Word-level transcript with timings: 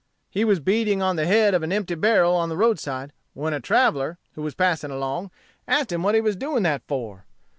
He 0.31 0.43
was 0.43 0.59
beating 0.59 0.99
on 1.03 1.15
the 1.15 1.27
head 1.27 1.53
of 1.53 1.61
an 1.61 1.71
empty 1.71 1.93
barrel 1.93 2.35
on 2.35 2.49
the 2.49 2.57
roadside, 2.57 3.13
when 3.35 3.53
a 3.53 3.59
traveller, 3.59 4.17
who 4.33 4.41
was 4.41 4.55
passing 4.55 4.89
along, 4.89 5.29
asked 5.67 5.91
him 5.91 6.01
what 6.01 6.15
he 6.15 6.21
was 6.21 6.35
doing 6.35 6.63
that 6.63 6.81
for? 6.87 7.25